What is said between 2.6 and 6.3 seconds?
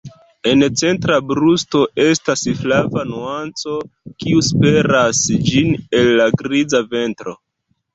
flava nuanco kiu separas ĝin el